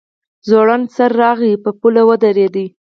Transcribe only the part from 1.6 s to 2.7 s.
په پوله ودرېد.